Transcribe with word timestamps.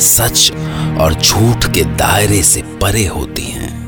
सच 0.00 0.52
और 1.00 1.14
झूठ 1.14 1.72
के 1.74 1.84
दायरे 1.84 2.42
से 2.42 2.62
परे 2.62 3.06
होती 3.06 3.42
हैं। 3.42 3.86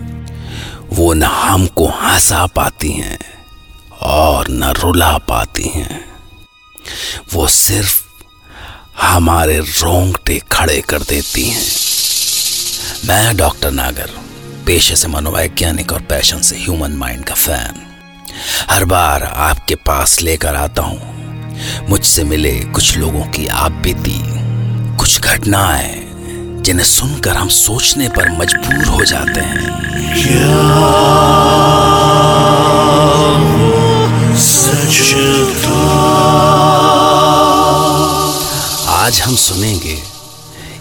वो 0.93 1.15
न 1.15 1.23
हमको 1.23 1.89
हंसा 1.89 2.47
पाती 2.47 2.93
हैं 2.93 3.19
और 4.01 4.49
न 4.49 4.65
रुला 4.65 5.19
पाती 5.19 5.63
हैं। 5.63 6.05
वो 7.33 7.49
सिर्फ़ 7.49 8.03
हमारे 9.03 9.59
रोंगटे 9.59 10.43
खड़े 10.53 10.81
कर 10.81 11.03
देती 11.03 11.45
हैं। 11.45 11.67
मैं 13.05 13.37
डॉक्टर 13.37 13.71
नागर, 13.71 14.11
पेशे 14.67 14.97
से 14.97 15.09
मनोवैज्ञानिक 15.09 15.93
और 15.93 16.03
पैशन 16.03 16.41
से 16.41 16.57
ह्यूमन 16.57 16.93
माइंड 16.93 17.25
का 17.25 17.35
फ़ैन। 17.35 17.87
हर 18.71 18.85
बार 18.85 19.23
आपके 19.23 19.75
पास 19.75 20.23
लेकर 20.23 20.55
आता 20.55 20.83
हूँ। 20.83 21.19
मुझसे 21.89 22.25
मिले 22.25 22.61
कुछ 22.61 22.97
लोगों 22.97 23.25
की 23.25 23.47
आप 23.47 23.73
बीती 23.73 24.48
कुछ 25.09 25.21
घटनाएँ 25.21 26.09
जिन्हें 26.63 26.87
सुनकर 26.87 27.37
हम 27.37 27.49
सोचने 27.49 28.09
पर 28.09 28.29
मजबूर 28.39 28.85
हो 28.85 29.05
जाते 29.05 29.41
हैं। 29.41 29.63
सच 34.37 34.99
आज 38.89 39.21
हम 39.21 39.37
सुनेंगे 39.37 39.99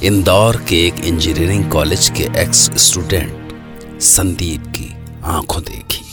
इंदौर 0.03 0.57
के 0.69 0.87
एक 0.87 0.99
इंजीनियरिंग 1.05 1.71
कॉलेज 1.71 2.09
के 2.09 2.23
एक्स 2.23 2.69
स्टूडेंट 2.77 4.01
संदीप 4.01 4.67
की 4.67 4.95
आँखों 5.23 5.61
देखी। 5.61 6.03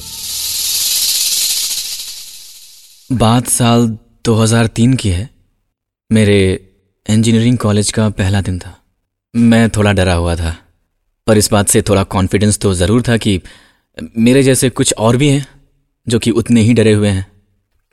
बात 3.12 3.48
साल 3.48 3.98
2003 4.24 4.94
की 4.96 5.08
है। 5.08 5.30
मेरे 6.12 6.70
इंजीनियरिंग 7.06 7.56
कॉलेज 7.58 7.90
का 7.90 8.08
पहला 8.10 8.40
दिन 8.40 8.58
था। 8.58 8.74
मैं 9.34 9.68
थोड़ा 9.70 9.92
डरा 9.92 10.12
हुआ 10.14 10.34
था, 10.36 10.54
पर 11.26 11.38
इस 11.38 11.50
बात 11.52 11.68
से 11.68 11.82
थोड़ा 11.82 12.02
कॉन्फिडेंस 12.04 12.58
तो 12.58 12.72
ज़रूर 12.74 13.02
था 13.02 13.16
कि 13.16 13.40
मेरे 14.18 14.42
जैसे 14.42 14.70
कुछ 14.70 14.94
और 14.94 15.16
भी 15.16 15.28
हैं, 15.28 15.46
जो 16.06 16.18
कि 16.18 16.30
उतने 16.32 16.60
ही 16.60 16.72
डरे 16.74 16.92
हुए 16.92 17.08
हैं। 17.08 17.26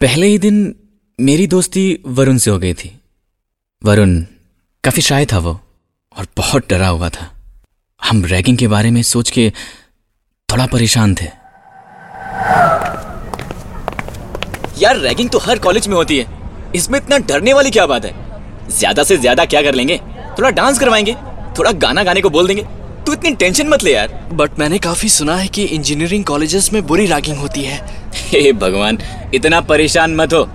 पहले 0.02 0.28
ही 0.28 0.38
दिन 0.38 0.76
मेरी 1.20 1.48
दोस्ती 1.48 1.84
वरुण 2.08 2.38
से 2.38 2.52
हो 2.52 2.58
गई 2.60 2.74
थी। 2.74 2.92
वरुण 3.82 4.20
काफ़ी 4.84 5.02
शाय 5.02 5.26
था 5.26 5.40
वो, 5.40 5.60
और 6.16 6.28
बहुत 6.38 6.70
डरा 6.70 6.88
हुआ 6.88 7.10
था। 7.10 7.32
हम 8.02 8.26
रैगिंग 8.26 8.58
के 8.58 8.68
बारे 8.68 8.92
में 8.92 9.02
सोच 9.04 9.30
के 9.30 9.52
थोड़ा 10.50 10.66
परेशान 10.68 11.16
थे। 11.16 11.26
यार 14.82 14.98
रैगिंग 15.00 15.30
तो 15.30 15.40
हर 15.40 15.60
कॉलेज 15.60 15.88
में 15.88 15.96
होती 15.96 16.18
है। 16.18 16.26
इसमें 16.76 17.00
इतना 17.00 17.18
डरने 17.20 17.54
वाली 17.54 17.72
क्या 17.72 17.86
बात 17.86 18.06
है? 18.06 18.31
ज़्यादा 18.72 19.04
से 19.04 19.18
ज़्यादा 19.18 19.46
क्या 19.46 19.62
कर 19.62 19.74
लेंगे? 19.76 19.98
थोड़ा 20.38 20.50
डांस 20.52 20.80
करवाएँगे 20.80 21.16
थोड़ा 21.58 21.72
गाना 21.72 22.04
गाने 22.04 22.22
को 22.22 22.30
बोल 22.30 22.48
देंगे। 22.48 22.64
तू 23.06 23.14
इतनी 23.14 23.32
टेंशन 23.36 23.68
मत 23.68 23.84
ले 23.84 23.94
यार। 23.94 24.08
बट 24.34 24.60
मैंने 24.60 24.78
काफ़ी 24.80 25.10
सुना 25.10 25.36
है 25.36 25.48
कि 25.48 25.64
इंजीनियरिंग 25.66 26.24
कॉलेजेस 26.26 26.72
में 26.74 26.86
बुरी 26.88 27.06
रैगिंग 27.06 27.38
होती 27.38 27.64
है। 27.64 27.80
हे 28.26 28.52
भगवान 28.54 28.98
इतना 29.34 29.62
परेशान 29.64 30.16
मत 30.16 30.34
हो। 30.34 30.48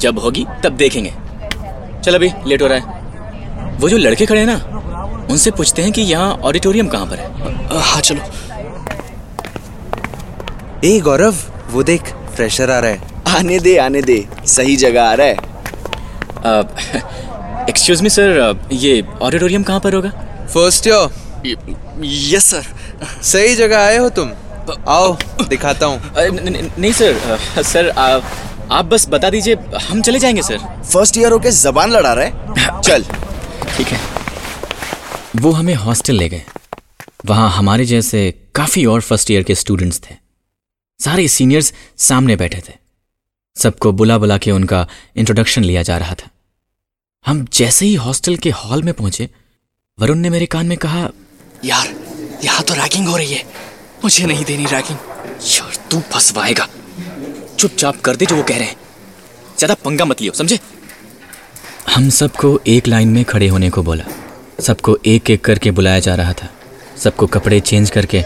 जब 0.00 0.18
होगी 0.18 0.46
तब 0.64 0.76
देखेंगे। 0.76 1.12
चल 2.04 2.14
अभी 2.14 2.30
लेट 2.46 2.62
हो 2.62 2.66
रहा 2.66 2.78
है। 2.78 3.76
वो 3.78 3.88
जो 3.88 3.96
लड़के 3.96 4.26
खड़े 4.26 4.40
हैं 4.40 4.46
ना 4.46 5.26
उनसे 5.30 5.50
पूछते 5.50 5.82
हैं 5.82 5.92
कि 5.92 6.02
यहाँ 6.02 6.32
ऑडिटोरियम 6.44 6.88
कहाँ 6.88 7.06
पर 7.06 7.18
है। 7.18 7.80
हाँ 7.80 8.00
चलो। 8.00 8.20
ए 10.84 10.98
गौरव 11.00 11.34
वो 11.70 11.82
देख 11.82 12.12
फ्रेशर 12.36 12.70
आ 12.70 12.78
रहा 12.78 12.90
है। 12.90 13.00
आने 13.28 13.58
दे 13.58 13.76
आने 13.78 14.02
दे। 14.02 14.26
सही 14.46 14.76
जगह 14.76 15.02
आ 15.02 15.14
रहा 15.14 15.26
है। 15.26 15.36
एक्सक्यूज 17.68 18.02
मी 18.02 18.08
सर 18.08 18.58
ये 18.72 19.02
ऑडिटोरियम 19.22 19.62
कहाँ 19.62 19.80
पर 19.80 19.94
होगा? 19.94 20.10
फ़र्स्ट 20.46 20.86
ईयर 20.86 21.76
यस 22.04 22.44
सर 22.44 22.62
सही 23.22 23.54
जगह 23.54 23.78
आए 23.78 23.96
हो 23.96 24.08
तुम। 24.08 24.32
आओ 24.88 25.16
दिखाता 25.48 25.86
हूँ। 25.86 26.02
न- 26.18 26.72
नहीं 26.78 26.92
सर 26.92 27.38
सर 27.62 27.88
आ, 27.90 28.20
आप 28.70 28.84
बस 28.84 29.08
बता 29.08 29.30
दीजिए 29.30 29.54
हम 29.88 30.02
चले 30.02 30.18
जाएँगे 30.18 30.42
सर 30.42 30.58
फ़र्स्ट 30.92 31.18
ईयर 31.18 31.32
होके 31.32 31.50
जबान 31.50 31.90
लड़ा 31.90 32.12
रहे 32.12 32.30
चल। 32.80 33.04
ठीक 33.76 33.86
है। 33.86 34.00
वो 35.36 35.50
हमें 35.50 35.74
हॉस्टल 35.74 36.14
ले 36.14 36.28
गए। 36.28 36.42
वहाँ 37.26 37.50
हमारे 37.50 37.84
जैसे 37.84 38.44
काफ़ी 38.54 38.86
और 38.86 39.00
फ़र्स्ट 39.00 39.30
ईयर 39.30 39.42
के 39.42 39.54
स्टूडेंट्स 39.54 40.00
थे। 40.10 40.14
सारे 41.04 41.28
सीनियर्स 41.28 41.72
सामने 41.96 42.36
बैठे 42.36 42.62
थे। 42.68 42.72
सबको 43.56 43.92
बुला 43.92 44.18
बुला 44.18 44.38
के 44.38 44.50
उनका 44.50 44.88
इंट्रोडक्शन 45.16 45.64
लिया 45.64 45.82
जा 45.82 45.98
रहा 45.98 46.14
था। 46.14 46.28
हम 47.26 47.46
जैसे 47.52 47.86
ही 47.86 47.94
हॉस्टल 47.94 48.36
के 48.36 48.50
हॉल 48.50 48.82
में 48.82 48.94
पहुँचे, 48.94 49.28
वरुण 49.98 50.18
ने 50.18 50.30
मेरे 50.30 50.46
कान 50.46 50.66
में 50.66 50.76
कहा, 50.78 51.08
यार, 51.64 51.88
यहाँ 52.44 52.62
तो 52.62 52.74
रैगिंग 52.74 53.08
हो 53.08 53.16
रही 53.16 53.34
है। 53.34 53.42
मुझे 54.04 54.26
नहीं 54.26 54.44
देनी 54.44 54.64
रैगिंग। 54.64 54.98
यार, 55.50 55.76
तू 55.90 56.00
फंसवाएगा। 56.00 56.66
चुपचाप 57.58 58.00
कर 58.00 58.16
दे 58.16 58.26
जो 58.26 58.36
वो 58.36 58.42
कह 58.42 58.56
रहे 58.56 58.66
हैं। 58.66 58.76
ज़्यादा 59.58 59.74
पंगा 59.74 60.04
मत 60.04 60.20
लियो, 60.20 60.32
समझे? 60.32 60.58
हम 61.94 62.08
सबको 62.10 62.60
एक 62.66 62.88
लाइन 62.88 63.08
में 63.08 63.24
खड़े 63.24 63.48
होने 63.48 63.70
को 63.70 63.82
बोला। 63.82 64.04
सबको 64.60 64.98
एक 65.06 65.30
एक 65.30 65.44
करके 65.44 65.70
बुलाया 65.70 65.98
जा 65.98 66.14
रहा 66.14 66.32
था। 66.32 66.50
सबको 66.96 67.26
कपड़े 67.26 67.60
चेंज 67.60 67.90
करके, 67.90 68.22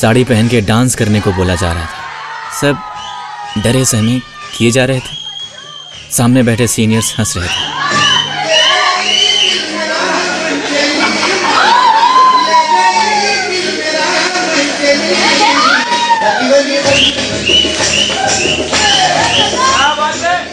साड़ी 0.00 0.24
पहन 0.24 0.48
के 0.48 0.60
डांस 0.60 0.94
करने 0.94 1.20
को 1.20 1.32
बोला 1.32 1.54
जा 1.54 1.72
रहा 1.72 1.84
था। 1.84 2.60
सब 2.60 3.62
डरे 3.62 3.84
सहमे 3.84 4.18
किए 4.58 4.70
जा 4.70 4.84
रहे 4.84 5.00
थे। 5.00 6.12
सामने 6.12 6.42
बैठे 6.42 6.66
सीनियर्स 6.66 7.14
हंस 7.18 7.36
रहे 7.36 7.48
थे। 7.48 8.03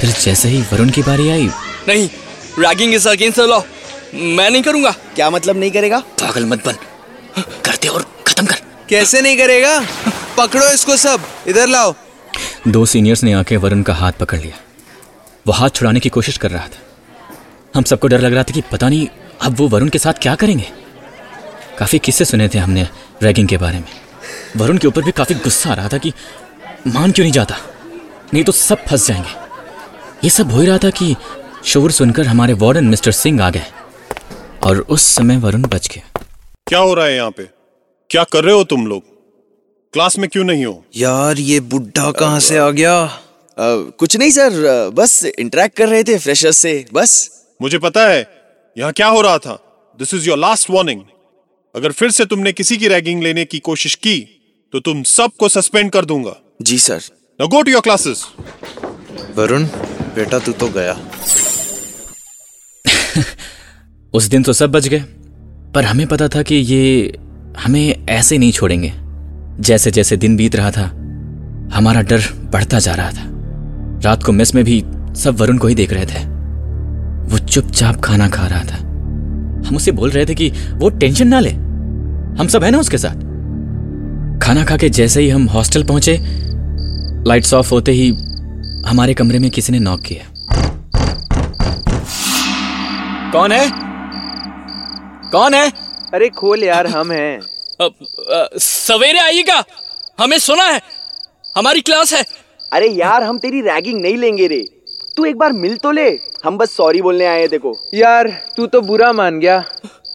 फिर 0.01 0.09
जैसे 0.09 0.49
ही 0.49 0.61
वरुण 0.61 0.89
की 0.89 1.01
बारी 1.01 1.29
आई 1.29 1.49
नहीं 1.87 2.09
ragging 2.59 2.93
is 2.93 3.09
against 3.09 3.39
the 3.39 3.41
law 3.41 3.61
मैं 4.15 4.49
नहीं 4.51 4.63
करूँगा। 4.63 4.91
क्या 4.91 5.29
मतलब 5.29 5.57
नहीं 5.57 5.71
करेगा? 5.71 5.99
पागल 5.99 6.45
मत 6.45 6.65
बन। 6.65 6.73
करते 7.65 7.87
और 7.87 8.05
खत्म 8.27 8.45
कर। 8.45 8.61
कैसे 8.89 9.21
नहीं 9.21 9.37
करेगा? 9.37 9.79
पकड़ो 10.37 10.67
इसको 10.67 10.97
सब। 10.97 11.21
इधर 11.47 11.67
लाओ। 11.67 11.93
दो 12.67 12.85
सीनियर्स 12.85 13.23
ने 13.23 13.33
आके 13.33 13.57
वरुण 13.57 13.81
का 13.81 13.93
हाथ 13.93 14.11
पकड़ 14.11 14.39
लिया। 14.39 14.57
वो 15.47 15.53
हाथ 15.53 15.69
छुड़ाने 15.69 15.99
की 15.99 16.09
कोशिश 16.09 16.37
कर 16.37 16.51
रहा 16.51 16.67
था। 16.67 16.79
हम 17.75 17.83
सबको 17.83 18.07
डर 18.07 18.19
लग 18.19 18.33
रहा 18.33 18.43
था 18.43 18.53
कि 18.53 18.61
पता 18.61 18.89
नहीं 18.89 19.07
अब 19.41 19.57
वो 19.59 19.67
वरुण 19.67 19.89
के 19.89 19.97
साथ 19.97 20.13
क्या 20.13 20.35
करेंगे। 20.35 20.67
काफ़ी 21.79 21.99
किस्से 21.99 22.25
सुने 22.25 22.49
थे 22.49 22.57
हमने 22.57 22.87
रैगिंग 23.23 23.47
के 23.47 23.57
बारे 23.57 23.79
में। 23.79 23.87
वरुण 24.57 24.77
के 24.77 24.87
ऊपर 24.87 25.01
भी 25.01 25.11
काफ़ी 25.11 25.35
गुस्सा 25.35 25.71
आ 25.71 25.73
रहा 25.73 25.87
था 25.87 25.97
कि 25.97 26.13
मान 26.87 27.11
क्यों 27.11 27.23
नहीं 27.23 27.33
जाता? 27.33 27.57
नहीं 28.33 28.43
तो 28.43 28.51
सब 28.51 28.85
फंस 28.85 29.07
जाएँगे। 29.07 29.39
ये 30.23 30.29
सब 30.29 30.51
हो 30.51 30.59
ही 30.59 30.67
रहा 30.67 30.77
था 30.77 30.89
कि 30.89 31.15
शोर 31.65 31.91
सुनकर 31.91 32.27
हमारे 32.27 32.53
वार्डन 32.53 32.85
मिस्टर 32.85 33.11
सिंह 33.11 33.43
आ 33.43 33.49
गए 33.49 33.65
और 34.63 34.79
उस 34.79 35.01
समय 35.15 35.37
वरुण 35.37 35.61
बच 35.61 35.87
गया 35.87 36.23
क्या 36.67 36.79
हो 36.79 36.93
रहा 36.93 37.05
है 37.05 37.15
यहाँ 37.15 37.31
पे? 37.31 37.43
क्या 38.09 38.23
कर 38.23 38.43
रहे 38.43 38.55
हो 38.55 38.63
तुम 38.63 38.87
लोग? 38.87 39.03
क्लास 39.93 40.17
में 40.17 40.29
क्यों 40.29 40.43
नहीं 40.43 40.65
हो? 40.65 40.83
यार 40.95 41.39
ये 41.39 41.59
बुढ़ा 41.59 42.11
कहाँ 42.11 42.39
से 42.39 42.57
आ 42.57 42.69
गया? 42.69 43.01
अ, 43.03 43.19
कुछ 43.99 44.17
नहीं 44.17 44.31
सर 44.31 44.89
बस 44.95 45.23
इंटरेक्ट 45.25 45.77
कर 45.77 45.89
रहे 45.89 46.03
थे 46.03 46.17
फ्रेशर्स 46.17 46.57
से 46.57 46.85
बस। 46.93 47.29
मुझे 47.61 47.77
पता 47.77 48.07
है 48.07 48.27
यहाँ 48.77 48.91
क्या 48.93 49.07
हो 49.07 49.21
रहा 49.21 49.37
था? 49.37 49.57
This 49.99 50.13
is 50.13 50.29
your 50.29 50.37
last 50.37 50.69
warning 50.69 51.01
अगर 51.75 51.91
फिर 51.91 52.11
से 52.11 52.25
तुमने 52.25 52.53
किसी 52.53 52.77
की 52.77 52.87
रैगिंग 52.87 53.23
लेने 53.23 53.45
की 53.45 53.59
कोशिश 53.59 53.95
की 53.95 54.19
तो 54.73 54.79
तुम 54.79 55.03
सबको 55.03 55.49
सस्पेंड 55.49 55.91
कर 55.91 56.05
दूँगा। 56.05 56.35
जी 56.61 56.77
sir. 56.79 57.01
Now 57.39 57.47
go 57.47 57.61
to 57.61 57.71
your 57.71 57.81
classes 57.81 58.23
Varun 59.37 59.63
बेटा 60.15 60.39
तू 60.39 60.51
तो 60.51 60.67
गया। 60.67 60.97
उस 64.13 64.23
दिन 64.23 64.43
तो 64.43 64.53
सब 64.53 64.71
बच 64.71 64.87
गए 64.87 64.99
पर 65.75 65.83
हमें 65.83 66.07
पता 66.07 66.27
था 66.27 66.41
कि 66.41 66.55
ये 66.55 67.17
हमें 67.59 68.05
ऐसे 68.09 68.37
नहीं 68.37 68.51
छोड़ेंगे। 68.51 68.93
जैसे 69.63 69.91
जैसे 69.91 70.17
दिन 70.17 70.35
बीत 70.37 70.55
रहा 70.55 70.71
था 70.71 70.85
हमारा 71.75 72.01
डर 72.01 72.21
बढ़ता 72.53 72.79
जा 72.79 72.93
रहा 72.93 73.11
था। 73.11 73.29
रात 74.03 74.23
को 74.23 74.31
मेस 74.31 74.55
में 74.55 74.63
भी 74.65 74.83
सब 75.15 75.37
वरुण 75.37 75.57
को 75.57 75.67
ही 75.67 75.75
देख 75.75 75.93
रहे 75.93 76.05
थे। 76.05 76.23
वो 77.31 77.37
चुपचाप 77.37 78.01
खाना 78.01 78.29
खा 78.29 78.47
रहा 78.47 78.63
था। 78.63 78.75
हम 79.67 79.75
उसे 79.75 79.91
बोल 79.91 80.09
रहे 80.09 80.25
थे 80.25 80.35
कि 80.35 80.49
वो 80.49 80.89
टेंशन 80.89 81.27
ना 81.27 81.39
ले। 81.39 81.51
हम 82.39 82.47
सब 82.47 82.63
है 82.63 82.71
ना 82.71 82.77
उसके 82.77 82.97
साथ। 82.97 83.31
खाना 84.43 84.65
खा 84.65 84.77
के 84.77 84.89
जैसे 84.89 85.21
ही 85.21 85.29
हम 85.29 85.45
हॉस्टल 85.45 85.83
पहुँचे 85.83 86.17
लाइट्स 87.27 87.53
ऑफ़ 87.53 87.69
होते 87.71 87.91
ही 87.91 88.09
हमारे 88.89 89.13
कमरे 89.13 89.39
में 89.39 89.51
किसी 89.51 89.71
ने 89.71 89.79
नॉक 89.79 90.01
किया। 90.01 90.33
कौन 93.31 93.51
है? 93.51 93.71
कौन 95.31 95.53
है? 95.53 95.71
अरे 96.13 96.29
खोल 96.29 96.63
यार 96.63 96.87
हम 96.87 97.11
हैं। 97.11 97.39
अब, 97.81 97.91
अ, 98.31 98.57
सवेरे 98.57 99.19
आइएगा। 99.19 99.63
हमें 100.19 100.39
सुना 100.39 100.63
है। 100.63 100.81
हमारी 101.57 101.81
क्लास 101.81 102.13
है। 102.13 102.25
अरे 102.73 102.87
यार 102.87 103.23
हम 103.23 103.37
तेरी 103.37 103.61
रैगिंग 103.61 104.01
नहीं 104.01 104.17
लेंगे 104.17 104.47
रे। 104.47 104.83
तू 105.17 105.25
एक 105.25 105.37
बार 105.37 105.53
मिल 105.53 105.77
तो 105.77 105.91
ले। 105.91 106.19
हम 106.45 106.57
बस 106.57 106.75
सॉरी 106.75 107.01
बोलने 107.01 107.25
आए 107.25 107.47
को 107.47 107.91
यार 107.93 108.27
तू 108.57 108.67
तो 108.67 108.81
बुरा 108.81 109.13
मान 109.13 109.39
गया। 109.39 109.63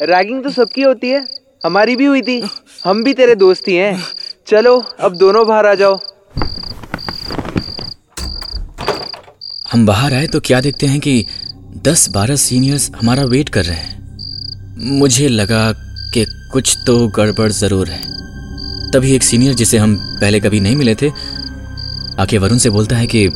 रैगिंग 0.03 0.43
तो 0.43 0.51
सबकी 0.51 0.83
होती 0.83 1.11
है। 1.11 1.27
हमारी 1.67 1.97
भी 1.97 2.05
हुई 2.05 2.23
थी। 2.23 2.49
हम 2.85 3.05
भी 3.05 3.15
तेरे 3.15 3.35
दोस्त 3.35 3.69
ही 3.69 3.77
हैं। 3.77 4.05
चलो 4.47 4.85
अब 5.01 5.17
दोनों 5.17 5.49
बाहर 5.49 5.67
आ 5.67 5.75
जाओ। 5.75 6.16
हम 9.77 9.87
बाहर 9.87 10.15
आए 10.15 10.27
तो 10.27 10.41
क्या 10.41 10.61
देखते 10.61 10.87
हैं 10.87 11.01
कि 11.01 11.27
दस 11.83 12.09
बारह 12.09 12.37
सीनियर्स 12.37 12.91
हमारा 13.01 13.25
वेट 13.25 13.49
कर 13.49 13.65
रहे 13.65 13.77
हैं। 13.77 14.19
मुझे 14.99 15.29
लगा 15.29 15.73
कि 16.15 16.25
कुछ 16.53 16.79
तो 16.87 17.09
गड़बड़ 17.09 17.53
ज़रूर 17.53 17.89
है। 17.89 18.01
तभी 18.93 19.13
एक 19.13 19.23
सीनियर 19.23 19.55
जिसे 19.55 19.79
हम 19.79 19.97
पहले 20.21 20.41
कभी 20.41 20.61
नहीं 20.61 20.77
मिले 20.77 20.95
थे, 20.95 21.09
आके 22.21 22.39
वरुण 22.39 22.59
से 22.59 22.71
बोलता 22.71 22.97
है 22.97 23.07
कि, 23.07 23.27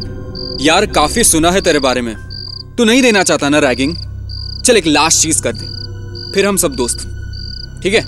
यार, 0.60 0.86
काफ़ी 0.86 1.24
सुना 1.24 1.50
है 1.50 1.60
तेरे 1.60 1.78
बारे 1.78 2.00
में। 2.00 2.16
तू 2.78 2.84
नहीं 2.84 3.02
देना 3.02 3.22
चाहता 3.22 3.48
ना 3.48 3.58
रैगिंग 3.58 3.96
चल 4.64 4.76
एक 4.76 4.86
लास्ट 4.86 5.22
चीज़ 5.22 5.42
कर 5.42 5.52
दे। 5.52 5.66
फिर 6.34 6.46
हम 6.46 6.56
सब 6.56 6.72
दोस्त। 6.74 6.98
ठीक 7.82 7.94
है? 7.94 8.02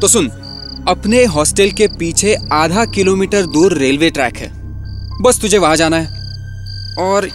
तो 0.00 0.08
सुन, 0.08 0.28
अपने 0.88 1.24
हॉस्टल 1.24 1.70
के 1.70 1.86
पीछे 1.86 2.36
आधा 2.52 2.84
किलोमीटर 2.84 3.46
दूर 3.46 3.78
रेलवे 3.78 4.10
ट्रैक 4.10 4.36
है। 4.36 4.52
बस 5.22 5.38
तुझे 5.40 5.58
वहाँ 5.58 5.76
जाना 5.76 5.96
है। 5.96 6.16
और 6.98 7.28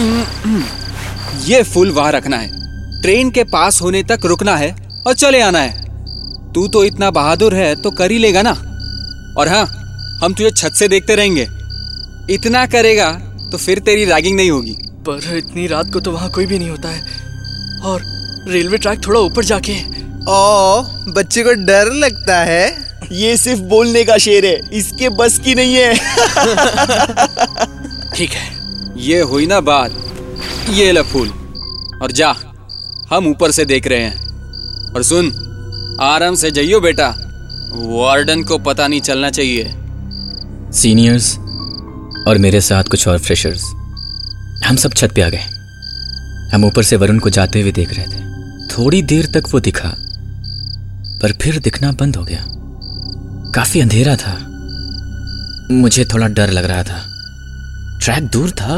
ये 0.00 1.62
फुल 1.62 1.90
वहाँ 1.90 2.12
रखना 2.12 2.36
है। 2.36 2.48
ट्रेन 3.02 3.30
के 3.30 3.44
पास 3.44 3.82
होने 3.82 4.02
तक 4.02 4.18
रुकना 4.24 4.56
है 4.56 4.76
और 5.06 5.14
चले 5.14 5.40
आना 5.40 5.58
है। 5.58 6.52
तू 6.52 6.68
तो 6.68 6.84
इतना 6.84 7.10
बहादुर 7.10 7.54
है 7.54 7.82
तो 7.82 7.90
कर 7.90 8.10
ही 8.10 8.18
लेगा 8.18 8.42
ना। 8.42 8.50
और 9.38 9.48
हाँ 9.48 9.66
हम 10.22 10.34
तुझे 10.34 10.50
छत 10.50 10.72
से 10.72 10.88
देखते 10.88 11.14
रहेंगे। 11.14 11.48
इतना 12.34 12.66
करेगा 12.66 13.12
तो 13.52 13.58
फिर 13.58 13.78
तेरी 13.78 14.04
रैगिंग 14.04 14.36
नहीं 14.36 14.50
होगी। 14.50 14.76
पर 15.08 15.36
इतनी 15.36 15.66
रात 15.66 15.92
को 15.92 16.00
तो 16.00 16.12
वहाँ 16.12 16.30
कोई 16.30 16.46
भी 16.46 16.58
नहीं 16.58 16.70
होता 16.70 16.88
है। 16.88 17.02
और 17.84 18.02
रेलवे 18.48 18.78
ट्रैक 18.78 19.06
थोड़ा 19.06 19.20
ऊपर 19.20 19.44
जाके 19.44 19.72
ओ 20.28 20.82
बच्चे 21.12 21.42
को 21.42 21.64
डर 21.64 21.94
लगता 21.94 22.38
है। 22.38 22.88
ये 23.12 23.36
सिर्फ़ 23.36 23.60
बोलने 23.60 24.04
का 24.04 24.18
शेर 24.18 24.46
है 24.46 24.60
इसके 24.72 25.08
बस 25.08 25.38
की 25.38 25.54
नहीं 25.54 25.74
है। 25.74 25.94
ठीक 28.16 28.30
है। 28.30 28.57
ये 28.98 29.20
हुई 29.20 29.46
ना 29.46 29.60
बात। 29.60 29.92
ये 30.70 30.92
ले 30.92 31.02
फूल। 31.02 31.28
और 32.02 32.12
जा, 32.12 32.34
हम 33.12 33.26
ऊपर 33.26 33.50
से 33.50 33.64
देख 33.64 33.86
रहे 33.86 34.00
हैं। 34.00 34.28
और 34.94 35.02
सुन, 35.02 35.26
आराम 36.00 36.34
से 36.34 36.50
जाइयो 36.50 36.80
बेटा। 36.80 37.08
वार्डन 37.74 38.42
को 38.42 38.58
पता 38.58 38.88
नहीं 38.88 39.00
चलना 39.00 39.30
चाहिए। 39.30 39.74
सीनियर्स 40.72 41.38
और 42.28 42.38
मेरे 42.38 42.60
साथ 42.60 42.84
कुछ 42.84 43.08
और 43.08 43.18
फ्रेशर्स 43.18 43.62
हम 44.66 44.76
सब 44.76 44.92
छत 44.92 45.12
पे 45.14 45.22
आ 45.22 45.28
गए। 45.28 45.44
हम 46.54 46.64
ऊपर 46.64 46.82
से 46.82 46.96
वरुण 46.96 47.18
को 47.18 47.30
जाते 47.30 47.60
हुए 47.60 47.72
देख 47.72 47.94
रहे 47.94 48.06
थे। 48.06 48.28
थोड़ी 48.66 49.02
देर 49.02 49.26
तक 49.26 49.42
वो 49.52 49.60
दिखा, 49.60 49.88
पर 51.22 51.32
फिर 51.42 51.58
दिखना 51.58 51.92
बंद 51.92 52.16
हो 52.16 52.24
गया। 52.24 52.44
काफ़ी 53.54 53.80
अंधेरा 53.80 54.16
था। 54.16 54.38
मुझे 55.74 56.04
थोड़ा 56.04 56.26
डर 56.26 56.50
लग 56.50 56.64
रहा 56.64 56.82
था। 56.82 57.07
ट्रैक 58.08 58.24
दूर 58.24 58.50
था, 58.50 58.74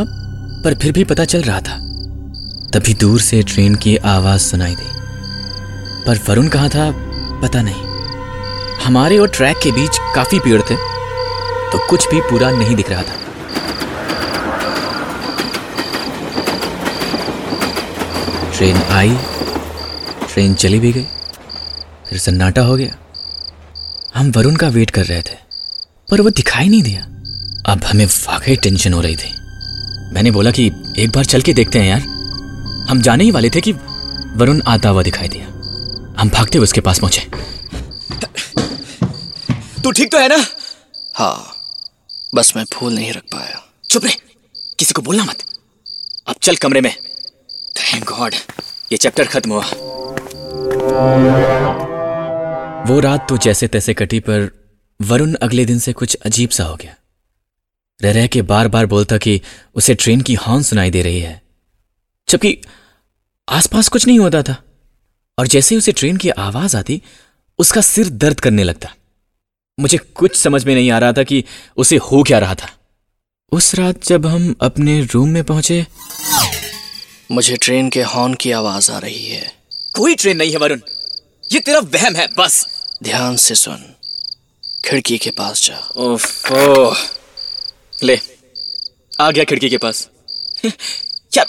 पर 0.65 0.75
फिर 0.75 0.93
भी 0.93 1.03
पता 1.05 1.25
चल 1.25 1.43
रहा 1.43 1.59
था। 1.61 1.75
तभी 2.73 2.95
दूर 2.95 3.21
से 3.21 3.43
ट्रेन 3.43 3.75
की 3.75 3.97
आवाज़ 3.97 4.41
सुनाई 4.41 4.75
दी। 4.75 4.87
पर 6.07 6.19
वरुण 6.29 6.49
कहाँ 6.49 6.69
था, 6.69 6.91
पता 7.43 7.63
नहीं। 7.63 7.83
हमारे 8.85 9.19
और 9.19 9.29
ट्रैक 9.29 9.59
के 9.63 9.73
बीच 9.73 9.99
काफ़ी 10.15 10.39
पेड़ 10.39 10.61
थे 10.61 10.77
तो 11.73 11.87
कुछ 11.89 12.09
भी 12.11 12.21
पूरा 12.21 12.51
नहीं 12.51 12.77
दिख 12.77 12.91
रहा 12.91 13.03
था। 13.03 13.17
ट्रेन 18.57 18.77
आई, 18.77 19.17
ट्रेन 20.33 20.55
चली 20.55 20.81
भी 20.81 20.93
गई, 20.93 21.07
फिर 22.09 22.19
सन्नाटा 22.19 22.63
हो 22.63 22.77
गया। 22.77 22.97
हम 24.15 24.33
वरुण 24.37 24.57
का 24.57 24.69
वेट 24.69 24.91
कर 24.91 25.05
रहे 25.05 25.23
थे, 25.23 25.39
पर 26.11 26.21
वो 26.21 26.31
दिखाई 26.31 26.69
नहीं 26.69 26.83
दिया। 26.83 27.07
अब 27.71 27.85
हमें 27.85 28.05
वाकई 28.07 28.57
टेंशन 28.57 28.93
हो 28.93 29.01
रही 29.01 29.17
थी। 29.17 29.33
मैंने 30.15 30.31
बोला 30.31 30.51
कि 30.51 30.67
एक 30.99 31.11
बार 31.11 31.25
चल 31.25 31.43
के 31.43 31.53
देखते 31.53 31.79
हैं 31.79 31.89
यार। 31.89 32.01
हम 32.91 33.03
जाने 33.03 33.25
ही 33.25 33.31
वाले 33.31 33.51
थे 33.51 33.61
कि 33.61 33.73
वरुण 34.37 34.63
आता 34.67 34.89
हुआ 34.89 35.03
दिखाई 35.03 35.29
दिया। 35.29 35.47
हम 36.21 36.31
भागते 36.31 36.59
हुए 36.59 36.65
उसके 36.65 36.81
पास 36.81 36.99
पहुँचे। 36.99 37.21
तू 39.83 39.91
ठीक 39.91 40.11
तो 40.13 40.19
है 40.19 40.29
ना? 40.29 40.45
हाँ 41.17 41.57
बस 42.35 42.53
मैं 42.57 42.65
फूल 42.75 42.93
नहीं 42.95 43.13
रख 43.13 43.23
पाया। 43.23 43.65
चुप 43.91 44.05
रहे 44.05 44.15
किसी 44.79 44.93
को 44.93 45.03
बोलना 45.03 45.25
मत। 45.25 45.45
अब 46.29 46.35
चल 46.43 46.57
कमरे 46.57 46.81
में। 46.81 46.95
थैंक 47.77 48.05
गॉड 48.11 48.35
ये 48.93 48.97
चैप्टर 48.97 49.25
खत्म 49.25 49.53
हुआ। 49.53 49.65
वो 52.87 53.01
रात 53.01 53.29
तो 53.29 53.37
जैसे 53.37 53.69
तैसे 53.69 53.95
कटी 53.95 54.21
पर 54.21 54.51
वरुण 55.01 55.35
अगले 55.35 55.65
दिन 55.65 55.79
से 55.79 55.93
कुछ 55.93 56.17
अजीब 56.27 56.51
सा 56.51 56.65
हो 56.65 56.77
गया। 56.77 56.95
रह 58.03 58.13
रह 58.13 58.27
के 58.27 58.43
बार 58.43 58.69
बार 58.69 58.87
बोलता 58.87 59.19
कि 59.19 59.41
उसे 59.75 59.95
ट्रेन 59.95 60.21
की 60.21 60.35
हॉर्न 60.35 60.63
सुनाई 60.63 60.91
दे 60.91 61.03
रही 61.03 61.21
है। 61.21 61.43
जबकि 62.29 62.61
आसपास 63.49 63.89
कुछ 63.89 64.07
नहीं 64.07 64.19
होता 64.19 64.43
था। 64.43 64.65
और 65.39 65.47
जैसे 65.47 65.75
ही 65.75 65.79
उसे 65.79 65.93
ट्रेन 65.93 66.17
की 66.17 66.29
आवाज़ 66.29 66.77
आती, 66.77 67.03
उसका 67.59 67.81
सिर 67.81 68.09
दर्द 68.09 68.41
करने 68.41 68.65
लगता। 68.65 68.95
मुझे 69.81 69.99
कुछ 69.99 70.37
समझ 70.37 70.65
में 70.65 70.75
नहीं 70.75 70.91
आ 70.91 70.99
रहा 70.99 71.13
था 71.13 71.23
कि 71.23 71.45
उसे 71.77 71.97
हो 71.97 72.23
क्या 72.23 72.39
रहा 72.39 72.55
था। 72.55 72.71
उस 73.53 73.75
रात 73.75 74.05
जब 74.05 74.27
हम 74.27 74.55
अपने 74.61 75.03
रूम 75.03 75.29
में 75.29 75.45
पहुँचे, 75.45 75.87
मुझे 77.33 77.57
ट्रेन 77.57 77.91
के 77.91 78.03
हॉर्न 78.03 78.35
की 78.35 78.51
आवाज़ 78.51 78.93
आ 78.93 78.99
रही 78.99 79.29
है। 79.29 79.53
कोई 79.97 80.15
ट्रेन 80.15 80.37
नहीं 80.37 80.51
है, 80.51 80.57
वरुण। 80.57 80.81
ये 81.53 81.61
तेरा 81.61 81.79
वहम 81.79 82.17
है, 82.17 82.29
बस। 82.39 82.67
ध्यान 83.03 83.37
से 83.37 83.55
सुन। 83.55 83.95
खिड़की 84.85 85.19
के 85.19 85.31
पास 85.31 85.67
जा। 85.67 85.89
ओफो। 85.97 86.97
ले 88.05 88.19
आ 89.21 89.31
गया 89.31 89.45
खिड़की 89.45 89.71
के 89.71 89.77
पास। 89.77 90.09
क्या 91.33 91.45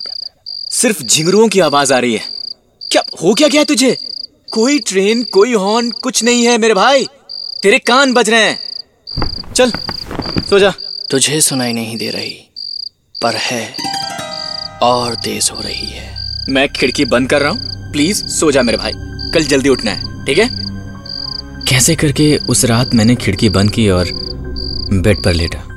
सिर्फ़ 0.72 1.04
झिंगरुओं 1.04 1.48
की 1.48 1.60
आवाज़ 1.60 1.94
आ 1.94 2.00
रही 2.00 2.14
है? 2.14 2.22
क्या 2.92 3.04
हो 3.24 3.34
क्या 3.34 3.48
गया 3.48 3.64
तुझे? 3.64 3.98
कोई 4.54 4.80
ट्रेन 4.80 5.24
कोई 5.24 5.54
हॉर्न 5.54 5.92
कुछ 5.92 6.24
नहीं 6.24 6.46
है 6.46 6.58
मेरे 6.58 6.74
भाई। 6.74 7.06
तेरे 7.64 7.80
कान 7.80 8.14
बज 8.14 8.30
रहे 8.30 8.42
हैं। 8.42 8.60
चल 9.54 9.72
सो 10.50 10.60
जा। 10.60 10.74
तुझे 11.12 11.42
सुनाई 11.42 11.74
नहीं 11.74 11.98
दे 11.98 12.10
रही 12.10 12.38
पर 13.22 13.36
है 13.36 13.76
और 14.84 15.16
तेज 15.16 15.50
हो 15.54 15.62
रही 15.62 15.88
है। 15.88 16.36
मैं 16.50 16.70
खिड़की 16.70 17.06
बंद 17.06 17.30
कर 17.30 17.42
रहा 17.42 17.52
हूँ। 17.52 17.92
प्लीज़ 17.92 18.28
सो 18.28 18.52
जा 18.52 18.62
मेरे 18.62 18.78
भाई। 18.78 18.92
कल 19.34 19.44
जल्दी 19.44 19.70
उठना 19.70 19.92
है 19.92 20.26
ठीक 20.26 20.38
है? 20.38 20.50
कैसे 21.68 21.96
करके 21.96 22.38
उस 22.38 22.66
रात 22.66 22.94
मैंने 22.94 23.16
खिड़की 23.16 23.50
बंद 23.50 23.72
की 23.72 23.90
और 23.90 24.08
बेड 24.94 25.24
पर 25.24 25.34
लेटा? 25.34 25.71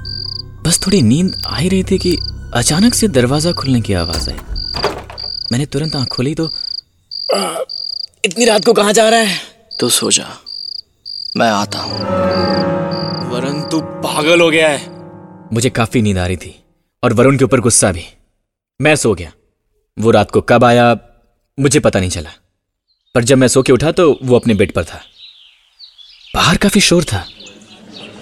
बस 0.66 0.78
थोड़ी 0.86 1.00
नींद 1.02 1.34
आ 1.46 1.56
ही 1.56 1.68
रही 1.68 1.84
थी 1.84 1.98
कि 1.98 2.16
अचानक 2.54 2.94
से 2.94 3.08
दरवाज़ा 3.08 3.52
खुलने 3.52 3.80
की 3.80 3.92
आवाज़ 3.92 4.30
आई। 4.30 4.36
मैंने 5.52 5.66
तुरंत 5.66 5.96
आँख 5.96 6.08
खोली 6.08 6.34
तो 6.34 6.44
इतनी 8.24 8.44
रात 8.44 8.64
को 8.64 8.72
कहाँ 8.72 8.92
जा 8.92 9.08
रहा 9.08 9.20
है? 9.20 9.38
तो 9.80 9.88
सो 9.88 10.10
जा। 10.10 10.26
मैं 11.36 11.48
आता 11.50 11.78
हूँ। 11.78 11.98
वरुण 13.30 13.60
तू 13.62 13.80
पागल 13.80 14.40
हो 14.40 14.48
गया 14.50 14.68
है। 14.68 14.80
मुझे 15.52 15.70
काफ़ी 15.70 16.02
नींद 16.02 16.18
आ 16.18 16.26
रही 16.26 16.36
थी 16.36 16.54
और 17.02 17.12
वरुण 17.12 17.38
के 17.38 17.44
ऊपर 17.44 17.60
गुस्सा 17.60 17.90
भी। 17.92 18.04
मैं 18.80 18.94
सो 18.96 19.14
गया। 19.14 19.32
वो 19.96 20.10
रात 20.10 20.30
को 20.30 20.40
कब 20.40 20.64
आया 20.64 20.96
मुझे 21.58 21.80
पता 21.80 22.00
नहीं 22.00 22.10
चला। 22.10 22.30
पर 23.14 23.24
जब 23.24 23.38
मैं 23.38 23.48
सो 23.48 23.62
के 23.62 23.72
उठा 23.72 23.92
तो 23.92 24.18
वो 24.22 24.36
अपने 24.36 24.54
बेड 24.54 24.72
पर 24.72 24.84
था। 24.84 25.00
बाहर 26.34 26.56
काफ़ी 26.56 26.80
शोर 26.80 27.04
था। 27.04 27.24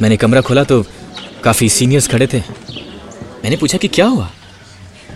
मैंने 0.02 0.16
कमरा 0.16 0.40
खोला 0.40 0.64
तो 0.64 0.84
काफ़ी 1.44 1.68
सीनियर्स 1.68 2.08
खड़े 2.08 2.26
थे। 2.26 2.38
मैंने 3.44 3.56
पूछा 3.56 3.78
कि 3.78 3.88
क्या 3.88 4.06
हुआ? 4.06 4.30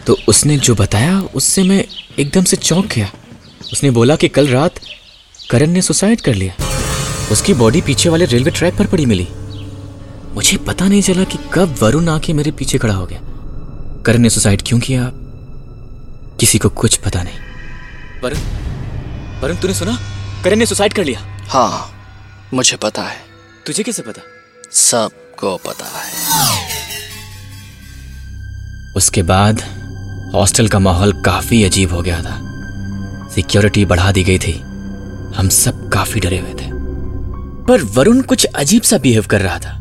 तो 0.07 0.17
उसने 0.29 0.59
जो 0.59 0.75
बताया 0.75 1.21
उससे 1.21 1.63
मैं 1.63 1.85
एकदम 2.19 2.45
से 2.45 2.57
चौंक 2.57 2.87
गया। 2.87 3.11
उसने 3.73 3.91
बोला 3.91 4.17
कि 4.17 4.29
कल 4.29 4.49
रात 4.49 4.75
करण 5.51 5.67
ने 5.67 5.83
सुसाइड 5.83 6.21
कर 6.21 6.35
लिया। 6.35 6.55
उसकी 7.33 7.55
बॉडी 7.55 7.81
पीछे 7.81 8.09
वाले 8.09 8.25
रेलवे 8.25 8.51
ट्रैक 8.51 8.77
पर 8.77 8.87
पड़ी 8.87 9.07
मिली। 9.07 9.29
मुझे 10.35 10.57
पता 10.57 10.89
नहीं 10.89 11.03
चला 11.03 11.25
कि 11.25 11.39
कब 11.55 11.77
वरुण 11.83 12.09
आके 12.09 12.33
मेरे 12.33 12.51
पीछे 12.51 12.79
खड़ा 12.79 12.95
हो 12.95 13.07
गया। 13.07 13.21
करण 14.07 14.19
ने 14.19 14.31
सुसाइड 14.31 14.63
क्यों 14.67 14.81
किया? 14.81 15.13
किसी 16.41 16.59
को 16.59 16.69
कुछ 16.69 16.97
पता 16.97 17.23
नहीं। 17.23 17.35
वरुण 18.25 18.39
वरुण 19.41 19.57
तूने 19.57 19.75
सुना? 19.75 19.99
करण 20.45 20.57
ने 20.57 20.67
सुसाइड 20.67 20.93
कर 20.93 21.05
लिया। 21.05 21.39
हाँ 21.49 21.93
मुझे 22.55 22.77
पता 22.77 23.03
है। 23.03 23.17
तुझे 23.67 23.83
कैसे 23.83 24.03
पता? 24.03 24.23
सबको 25.37 25.57
पता 25.57 25.87
है। 25.87 26.13
उसके 28.97 29.23
बाद 29.23 29.61
हॉस्टल 30.35 30.69
का 30.69 30.79
माहौल 30.79 31.13
काफ़ी 31.13 31.65
अजीब 31.65 31.93
हो 31.93 32.03
गया 32.03 32.21
था। 32.23 32.37
सिक्योरिटी 33.35 33.85
बढ़ा 33.85 34.13
दी 34.13 34.25
गई 34.25 34.39
थी। 34.39 34.53
हम 35.37 35.49
सब 35.49 35.89
काफ़ी 35.89 36.21
डरे 36.21 36.39
हुए 36.39 36.51
थे। 36.51 36.71
पर 37.67 37.83
वरुण 37.83 38.21
कुछ 38.23 38.45
अजीब 38.45 38.83
सा 38.83 38.99
बिहेव 38.99 39.27
कर 39.27 39.41
रहा 39.41 39.59
था। 39.59 39.73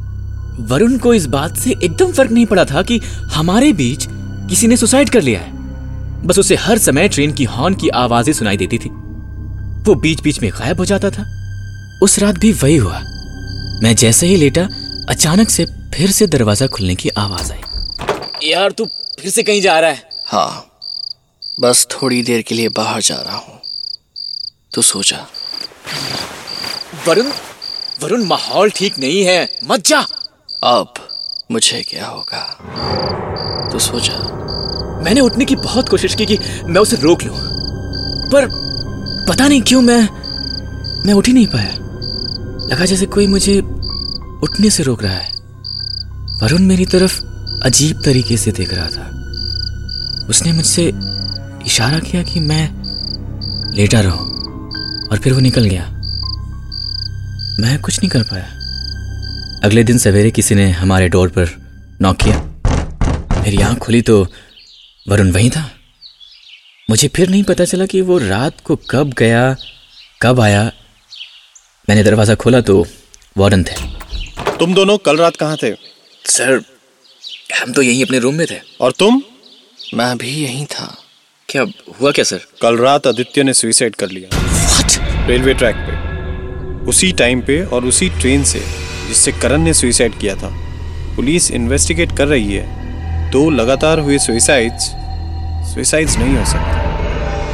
वरुण 0.60 0.98
को 0.98 1.14
इस 1.14 1.26
बात 1.26 1.58
से 1.58 1.76
एकदम 1.84 2.12
फ़र्क 2.12 2.32
नहीं 2.32 2.46
पड़ा 2.46 2.66
था 2.66 2.82
कि 2.82 3.00
हमारे 3.34 3.74
बीच 3.74 4.08
किसी 4.50 4.68
ने 4.68 4.78
सुसाइड 4.78 5.10
कर 5.10 5.22
लिया 5.22 5.40
है। 5.40 5.52
बस 6.28 6.40
उसे 6.40 6.56
हर 6.56 6.78
समय 6.78 7.08
ट्रेन 7.08 7.32
की 7.32 7.44
हॉर्न 7.44 7.74
की 7.74 7.90
आवाज़ें 7.90 8.34
सुनाई 8.34 8.58
देती 8.58 8.78
थी। 8.78 8.90
वो 9.84 9.96
बीच 9.96 10.22
बीच 10.22 10.42
में 10.42 10.52
गायब 10.52 10.78
हो 10.78 10.86
जाता 10.86 11.10
था। 11.10 11.26
उस 12.04 12.20
रात 12.20 12.40
भी 12.40 12.52
वही 12.52 12.76
हुआ। 12.76 13.02
मैं 13.84 13.96
जैसे 13.96 14.28
ही 14.28 14.36
लेटा 14.36 14.68
अचानक 15.10 15.50
से 15.50 15.66
फिर 15.94 16.12
से 16.12 16.28
दरवाज़ा 16.28 16.68
खुलने 16.68 16.96
की 16.96 17.10
आवाज़ 17.10 17.52
आई। 17.54 18.50
यार 18.50 18.72
तू 18.72 18.86
फिर 19.20 19.32
से 19.32 19.44
कहीं 19.44 19.62
जा 19.62 19.80
रहा 19.80 19.90
है? 19.90 20.10
हाँ 20.28 20.72
बस 21.62 21.86
थोड़ी 21.92 22.22
देर 22.24 22.42
के 22.42 22.56
लिए 22.56 22.70
बाहर 22.70 23.02
जा 23.02 23.16
रहा 23.16 23.38
हूँ। 23.38 23.60
तो 24.74 24.82
सोचा। 24.82 25.18
वरुण 27.08 27.32
वरुण 28.04 28.24
माहौल 28.24 28.70
ठीक 28.70 29.00
नहीं 29.00 29.24
है। 29.24 29.50
मत 29.64 29.88
जा। 29.88 30.00
अब 30.64 30.94
मुझे 31.52 31.82
क्या 31.82 32.08
होगा? 32.08 32.42
तो 33.72 33.80
सोचा। 33.80 34.20
मैंने 35.04 35.22
उठने 35.22 35.46
की 35.46 35.56
बहुत 35.56 35.90
कोशिश 35.90 36.16
की 36.16 36.26
कि 36.26 36.38
मैं 36.66 36.82
उसे 36.82 36.96
रोक 36.96 37.24
लूँ 37.24 37.38
पर 38.32 38.48
पता 39.30 39.48
नहीं 39.48 39.62
क्यों 39.62 39.82
मैं 39.82 40.02
मैं 41.06 41.14
उठ 41.14 41.28
ही 41.28 41.34
नहीं 41.34 41.48
पाया। 41.48 41.74
लगा 42.72 42.86
जैसे 42.86 43.06
कोई 43.06 43.28
मुझे 43.28 43.62
उठने 44.46 44.70
से 44.70 44.84
रोक 44.84 45.04
रहा 45.04 45.14
है। 45.14 45.32
वरुण 46.42 46.62
मेरी 46.62 46.86
तरफ़ 46.86 47.20
अजीब 47.64 48.02
तरीके 48.06 48.38
से 48.38 48.52
देख 48.52 48.74
रहा 48.74 48.88
था। 48.88 49.06
उसने 50.30 50.52
मुझसे 50.54 50.92
इशारा 51.66 52.00
किया 52.00 52.24
कि 52.24 52.40
मैं 52.40 53.74
लेटा 53.76 54.02
रहूँ, 54.02 54.28
और 55.08 55.20
फिर 55.24 55.34
वो 55.34 55.40
निकल 55.40 55.66
गया। 55.66 55.88
मैं 57.60 57.80
कुछ 57.82 58.00
नहीं 58.00 58.10
कर 58.10 58.24
पाया। 58.24 58.46
अगले 59.64 59.84
दिन 59.84 59.98
सवेरे 59.98 60.32
किसी 60.32 60.56
ने 60.56 60.70
हमारे 60.72 61.10
डोर 61.10 61.30
पर 61.30 61.50
नॉक 62.02 62.18
किया। 62.18 62.38
मेरी 63.42 63.62
आँख 63.62 63.78
खुली 63.78 64.02
तो 64.02 64.28
वरुण 65.10 65.32
वहीं 65.32 65.50
था। 65.50 65.70
मुझे 66.90 67.08
फिर 67.08 67.30
नहीं 67.30 67.44
पता 67.44 67.66
चला 67.66 67.86
कि 67.86 68.02
वो 68.02 68.18
रात 68.18 68.62
को 68.64 68.76
कब 68.90 69.14
गया, 69.18 69.56
कब 70.22 70.40
आया। 70.40 70.64
मैंने 71.90 72.04
दरवाज़ा 72.04 72.36
खोला 72.36 72.62
तो 72.62 72.86
वार्डन 73.38 73.64
थे। 73.64 73.95
तुम 74.40 74.74
दोनों 74.74 74.98
कल 74.98 75.18
रात 75.18 75.36
कहाँ 75.36 75.58
थे? 75.64 75.72
सर 76.26 76.64
हम 77.62 77.74
तो 77.74 77.82
यहीं 77.82 78.06
अपने 78.06 78.20
रूम 78.20 78.36
में 78.36 78.48
थे। 78.52 78.60
और 78.82 78.92
तुम? 78.92 79.22
मैं 79.94 80.18
भी 80.18 80.28
यहीं 80.28 80.66
था। 80.66 80.98
क्या 81.50 81.66
हुआ 82.02 82.12
क्या 82.12 82.26
सर? 82.26 82.40
कल 82.62 82.78
रात 82.78 83.08
आदित्य 83.08 83.44
ने 83.44 83.54
सुइसाइड 83.54 83.96
कर 83.96 84.10
लिया। 84.10 84.30
What? 84.78 85.00
रेलवे 85.28 85.54
ट्रैक 85.54 85.76
पे। 85.76 85.96
उसी 86.90 87.12
टाइम 87.12 87.42
पे 87.42 87.66
और 87.66 87.86
उसी 87.86 88.10
ट्रेन 88.10 88.44
से 88.44 88.60
जिससे 89.08 89.32
करण 89.32 89.62
ने 89.62 89.74
सुइसाइड 89.74 90.20
किया 90.20 90.36
था। 90.36 90.50
पुलिस 91.16 91.52
इन्वेस्टिगेट 91.52 92.18
कर 92.18 92.28
रही 92.28 92.54
है। 92.54 92.86
दो 93.32 93.50
लगातार 93.50 94.00
हुए 94.00 94.20
सुइसाइड्स 94.20 94.84
सुइसाइड्स 95.74 96.18
नहीं 96.18 96.36
हो 96.38 96.46
सकते। 96.46 96.86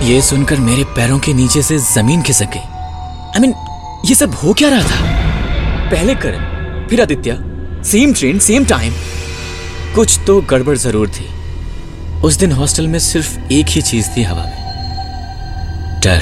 ये 0.05 0.21
सुनकर 0.21 0.57
मेरे 0.57 0.83
पैरों 0.83 1.19
के 1.19 1.33
नीचे 1.33 1.61
से 1.61 1.77
ज़मीन 1.77 2.21
खिसक 2.21 2.45
गई। 2.45 2.59
आई 2.59 3.39
मीन 3.39 3.53
ये 4.05 4.15
सब 4.15 4.33
हो 4.33 4.53
क्या 4.53 4.69
रहा 4.69 4.83
था? 4.83 5.21
पहले 5.89 6.15
करण 6.15 6.50
फिर 6.91 7.01
Aditya 7.01 7.37
same 7.85 8.13
train 8.13 8.39
same 8.39 8.65
time 8.65 8.93
कुछ 9.95 10.17
तो 10.27 10.39
गड़बड़ 10.41 10.75
ज़रूर 10.77 11.09
थी। 11.09 11.25
उस 12.21 12.35
दिन 12.35 12.51
हॉस्टल 12.51 12.87
में 12.87 12.97
सिर्फ़ 12.99 13.53
एक 13.53 13.65
ही 13.65 13.81
चीज़ 13.81 14.07
थी 14.07 14.23
हवा 14.23 14.43
में। 14.45 16.01
डर, 16.03 16.21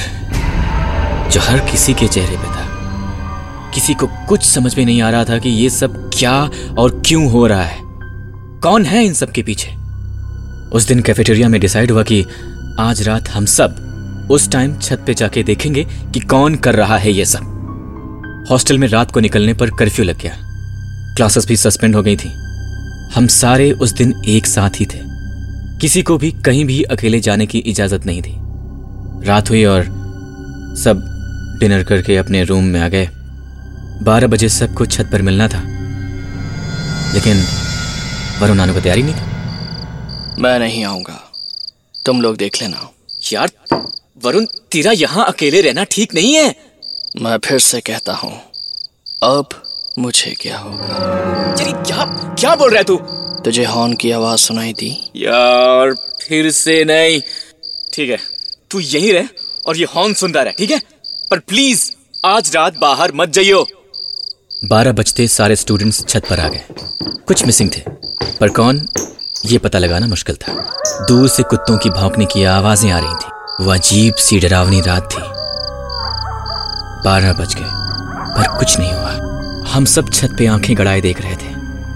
जो 1.32 1.42
हर 1.42 1.60
किसी 1.72 1.94
के 1.94 2.08
चेहरे 2.08 2.38
पे 2.38 2.48
था। 2.48 3.72
किसी 3.74 3.94
को 3.94 4.08
कुछ 4.28 4.44
समझ 4.44 4.78
में 4.78 4.86
नहीं 4.86 5.02
आ 5.02 5.10
रहा 5.10 5.24
था 5.26 5.38
कि 5.38 5.50
ये 5.50 5.70
सब 5.70 5.96
क्या 6.18 6.34
और 6.80 7.02
क्यों 7.06 7.26
हो 7.32 7.46
रहा 7.48 7.64
है। 7.64 7.80
कौन 8.64 8.86
है 8.86 9.04
इन 9.06 9.14
सब 9.14 9.32
के 9.32 9.44
पीछे? 9.44 9.72
उस 10.74 10.88
दिन 10.88 11.02
कैफेटेरिया 11.02 11.50
में 11.50 11.60
डिसाइड 11.62 11.92
हुआ 11.92 12.04
कि 12.04 12.26
आज 12.80 13.02
रात 13.02 13.30
हम 13.30 13.46
सब 13.46 14.28
उस 14.32 14.50
टाइम 14.52 14.78
छत 14.78 15.04
पे 15.08 15.14
जाके 15.14 15.44
देखेंगे 15.44 15.84
कि 16.14 16.20
कौन 16.20 16.56
कर 16.56 16.76
रहा 16.76 16.98
है 16.98 17.12
ये 17.12 17.26
सब। 17.26 18.46
हॉस्टल 18.52 18.78
में 18.78 18.88
रात 18.88 19.12
को 19.12 19.20
निकलने 19.20 19.54
पर 19.54 19.70
कर्फ्यू 19.70 20.06
लग 20.06 20.22
गया। 20.22 20.38
क्लासेस 21.20 21.46
भी 21.46 21.58
सस्पेंड 21.58 21.96
हो 21.96 22.04
गई 22.04 22.16
थी। 22.16 22.30
हम 23.16 23.28
सारे 23.28 23.72
उस 23.72 23.92
दिन 23.92 24.22
एक 24.28 24.46
साथ 24.48 24.70
ही 24.80 24.86
थे। 24.86 25.00
किसी 25.82 26.02
को 26.02 26.18
भी 26.18 26.32
कहीं 26.32 26.66
भी 26.66 26.84
अकेले 26.84 27.20
जाने 27.20 27.46
की 27.46 27.58
इजाज़त 27.58 28.06
नहीं 28.06 28.22
थी। 28.22 28.36
रात 29.28 29.50
हुई 29.50 29.64
और 29.66 29.84
सब 30.84 31.02
डिनर 31.60 31.84
करके 31.84 32.18
अपने 32.18 32.44
रूम 32.44 32.64
में 32.64 32.80
आ 32.80 32.88
गए। 32.88 33.10
बारह 34.04 34.28
बजे 34.28 34.50
सबको 34.50 34.86
छत 34.86 35.10
पर 35.12 35.22
मिलना 35.22 35.48
था। 35.48 35.62
लेकिन 37.14 37.46
वरुण 38.40 38.60
आने 38.60 38.74
को 38.74 38.82
तैयारी 38.82 39.04
नहीं 39.04 39.16
था? 39.16 40.36
मैं 40.40 40.60
नहीं 40.60 40.84
आऊँगा। 40.84 41.32
तुम 42.06 42.22
लोग 42.22 42.38
देख 42.38 42.62
लेना। 42.62 42.90
यार 43.34 43.52
वरुण 44.26 44.46
तेरा 44.46 44.92
यहाँ 44.92 45.26
अकेले 45.26 45.62
रहना 45.62 45.84
ठीक 45.84 46.16
नहीं 46.16 46.34
है। 46.34 46.56
मैं 47.22 47.38
फिर 47.38 47.60
से 47.60 47.82
कहता 47.82 48.14
हूँ 48.14 48.42
अब 49.24 49.50
मुझे 50.00 50.34
क्या 50.42 50.58
होगा? 50.58 51.56
क्या 51.84 52.06
क्या 52.40 52.56
बोल 52.56 52.70
रहा 52.70 52.78
है 52.78 52.84
तू? 52.84 52.96
तुझे 53.44 53.64
हॉर्न 53.66 53.94
की 53.94 54.12
आवाज़ 54.12 54.40
सुनाई 54.40 54.74
दी। 54.74 54.90
यार 55.16 55.94
फिर 56.28 56.50
से 56.52 56.84
नहीं। 56.86 57.22
ठीक 57.94 58.10
है 58.10 58.18
तू 58.72 58.80
यहीं 58.80 59.14
रह 59.14 59.28
और 59.66 59.78
ये 59.78 59.86
हॉर्न 59.96 60.14
सुनता 60.14 60.42
रह 60.42 60.52
ठीक 60.52 60.72
है? 60.72 60.82
पर 61.32 61.40
प्लीज़ 61.40 61.92
आज 62.26 62.56
रात 62.56 62.78
बाहर 62.78 63.12
मत 63.16 63.30
जाइयो। 63.30 63.68
बारह 64.66 64.92
बजते 64.92 65.28
सारे 65.28 65.56
स्टूडेंट्स 65.56 66.06
छत 66.06 66.24
पर 66.30 66.40
आ 66.40 66.48
गए। 66.48 66.64
कुछ 67.04 67.46
मिसिंग 67.46 67.70
थे। 67.78 67.82
पर 68.40 68.50
कौन? 68.50 68.88
ये 69.46 69.58
पता 69.58 69.80
लगाना 69.80 70.08
मुश्किल 70.08 70.36
था। 70.36 70.54
दूर 71.08 71.28
से 71.30 71.44
कुत्तों 71.44 71.78
की 71.78 71.90
भौंकने 71.90 72.26
की 72.26 72.44
आवाज़ें 72.44 72.92
आ 72.92 73.00
रही 73.00 73.16
थी। 73.16 73.66
वो 73.66 73.72
अजीब 73.72 74.16
सी 74.16 74.40
डरावनी 74.40 74.82
रात 74.82 75.10
थी। 75.14 75.22
बारह 77.06 77.34
बज 77.34 77.56
गए 77.56 77.78
पर 78.36 78.58
कुछ 78.58 78.80
नहीं 78.80 78.92
हुआ। 78.92 79.39
हम 79.70 79.86
सब 79.86 80.10
छत 80.10 80.30
पे 80.38 80.46
आँखें 80.46 80.78
गड़ाए 80.78 81.02
देख 81.02 81.22
रहे 81.22 81.36
थे। 81.36 81.54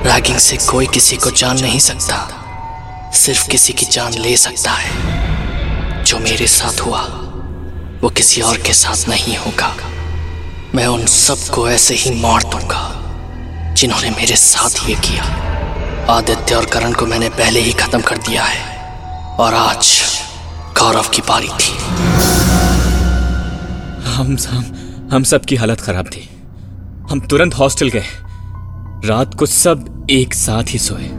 रैगिंग 0.04 0.38
से 0.38 0.58
कोई 0.58 0.88
किसी 0.88 1.16
को 1.16 1.32
जान 1.32 1.60
नहीं 1.60 1.80
सकता। 1.80 2.38
सिर्फ़ 3.14 3.48
किसी 3.48 3.74
की 3.74 3.86
जान 3.86 4.14
ले 4.14 4.38
सकता 4.38 4.72
है। 4.72 6.04
जो 6.04 6.20
मेरे 6.20 6.48
साथ 6.48 6.80
हुआ, 6.80 7.02
वो 8.02 8.10
किसी 8.10 8.42
और 8.42 8.58
के 8.58 8.74
साथ 8.74 9.10
नहीं 9.10 9.38
होगा। 9.38 9.76
मैं 10.76 10.88
उन 10.88 11.06
सबको 11.06 11.70
ऐसे 11.70 11.96
ही 11.96 12.22
मार 12.22 12.44
दूँगा, 12.44 13.02
जिन्होंने 13.74 14.10
मेरे 14.10 14.36
साथ 14.36 14.90
ये 14.90 14.96
किया। 14.96 15.24
आदित्य 16.10 16.56
और 16.56 16.66
करण 16.66 16.94
को 16.94 17.06
मैंने 17.06 17.30
पहले 17.30 17.60
ही 17.60 17.74
खत्म 17.74 18.02
कर 18.02 18.18
दिया 18.18 18.44
है, 18.44 18.78
और 19.40 19.54
आज 19.54 20.02
गौरव 20.80 21.08
की 21.08 21.22
पारी 21.22 21.48
थी। 21.48 21.78
हम 24.12 24.38
हम 24.50 24.78
हम 25.14 25.24
सब 25.24 25.46
की 25.46 25.56
हालत 25.56 25.82
खराब 25.82 26.06
थी। 26.06 26.30
हम 27.12 27.20
तुरंत 27.20 27.54
हॉस्टल 27.54 27.90
गए। 27.90 28.06
रात 29.06 29.34
को 29.34 29.46
सब 29.46 30.08
एक 30.10 30.34
साथ 30.34 30.64
ही 30.70 30.80
सोए। 30.80 31.10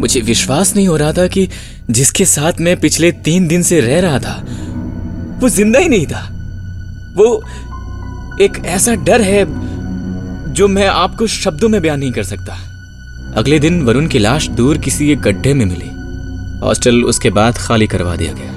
मुझे 0.00 0.20
विश्वास 0.20 0.74
नहीं 0.76 0.88
हो 0.88 0.96
रहा 0.96 1.12
था 1.12 1.26
कि 1.26 1.48
जिसके 1.90 2.24
साथ 2.24 2.60
मैं 2.60 2.80
पिछले 2.80 3.12
तीन 3.12 3.46
दिन 3.48 3.62
से 3.62 3.80
रह 3.80 4.00
रहा 4.00 4.18
था, 4.18 4.34
वो 5.40 5.48
ज़िंदा 5.48 5.78
ही 5.78 5.88
नहीं 5.88 6.06
था। 6.06 6.20
वो 7.16 7.44
एक 8.40 8.62
ऐसा 8.66 8.94
डर 8.94 9.20
है 9.20 9.44
जो 10.52 10.68
मैं 10.68 10.86
आपको 10.86 11.26
शब्दों 11.26 11.68
में 11.68 11.80
बयान 11.82 11.98
नहीं 12.00 12.12
कर 12.12 12.22
सकता। 12.22 12.58
अगले 13.36 13.58
दिन 13.58 13.82
वरुण 13.82 14.06
की 14.06 14.18
लाश 14.18 14.48
दूर 14.48 14.78
किसी 14.78 15.10
एक 15.12 15.20
गड्ढे 15.20 15.54
में 15.54 15.64
मिली। 15.66 15.90
हॉस्टल 16.66 17.02
उसके 17.04 17.30
बाद 17.30 17.58
खाली 17.58 17.86
करवा 17.86 18.16
दिया 18.16 18.32
गया। 18.32 18.52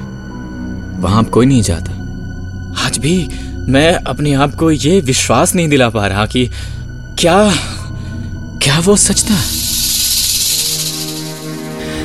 वहाँ 0.99 1.23
कोई 1.23 1.45
नहीं 1.45 1.61
जाता। 1.61 1.91
आज 2.85 2.97
भी 2.97 3.29
मैं 3.69 3.93
अपने 3.93 4.33
आप 4.33 4.55
को 4.55 4.71
ये 4.71 4.99
विश्वास 5.01 5.55
नहीं 5.55 5.67
दिला 5.69 5.89
पा 5.89 6.07
रहा 6.07 6.25
कि 6.25 6.49
क्या 7.19 7.53
क्या 8.63 8.79
वो 8.79 8.95
सच 8.95 9.23
था? 9.23 9.35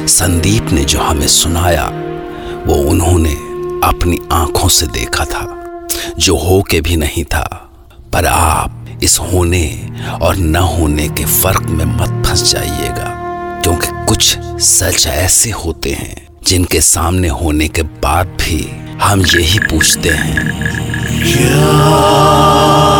संदीप 0.06 0.64
ने 0.72 0.84
जो 0.84 1.00
हमें 1.00 1.28
सुनाया 1.28 1.84
वो 2.66 2.74
उन्होंने 2.74 3.32
अपनी 3.88 4.18
आँखों 4.32 4.68
से 4.68 4.86
देखा 4.86 5.24
था 5.24 5.44
जो 6.18 6.36
हो 6.36 6.62
के 6.62 6.80
भी 6.80 6.96
नहीं 6.96 7.24
था। 7.24 7.70
पर 8.12 8.26
आप 8.26 9.00
इस 9.02 9.18
होने 9.18 9.88
और 10.22 10.36
न 10.36 10.56
होने 10.56 11.08
के 11.08 11.24
फ़र्क 11.24 11.62
में 11.62 11.84
मत 11.84 12.26
फंस 12.26 12.52
जाइएगा 12.52 13.14
क्योंकि 13.62 13.86
कुछ 14.08 14.38
सच 14.60 15.06
ऐसे 15.06 15.50
होते 15.50 15.90
हैं 15.90 16.28
जिनके 16.46 16.80
सामने 16.80 17.28
होने 17.28 17.68
के 17.68 17.82
बाद 17.82 18.26
भी 18.26 18.70
हम 19.02 19.26
यही 19.26 19.58
पूछते 19.58 20.08
हैं। 20.08 20.50
खैर 21.32 22.97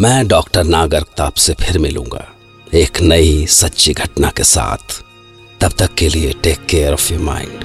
मैं 0.00 0.28
डॉक्टर 0.28 0.64
नागर 0.64 1.04
से 1.38 1.54
फिर 1.54 1.78
मिलूँगा 1.78 2.32
एक 2.74 3.00
नई 3.00 3.46
सच्ची 3.46 3.92
घटना 3.92 4.30
के 4.36 4.44
साथ। 4.44 5.02
तब 5.60 5.72
तक 5.78 5.94
के 5.94 6.08
लिए 6.08 6.32
take 6.42 6.66
care 6.66 6.92
of 6.92 7.12
your 7.12 7.22
mind 7.22 7.64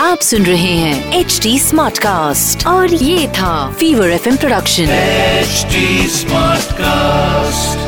आप 0.00 0.18
सुन 0.18 0.46
रहे 0.46 0.72
हैं 0.76 1.20
एच 1.20 1.40
डी 1.42 1.60
स्मार्ट 1.60 1.98
कास्ट 1.98 2.66
और 2.66 2.94
ये 2.94 3.28
था 3.28 3.72
fever 3.72 4.10
FM 4.10 4.36
production 4.36 4.84
H 4.84 5.66
smart 6.12 6.72
cast 6.72 7.81